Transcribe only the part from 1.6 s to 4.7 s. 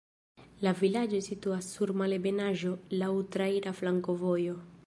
sur malebenaĵo, laŭ traira flankovojo.